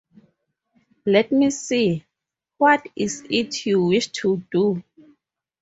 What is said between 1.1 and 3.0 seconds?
me see, what